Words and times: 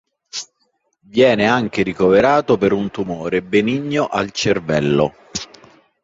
Viene 1.05 1.45
anche 1.45 1.83
ricoverato 1.83 2.57
per 2.57 2.71
un 2.71 2.89
tumore 2.89 3.43
benigno 3.43 4.07
al 4.07 4.31
cervello. 4.31 5.13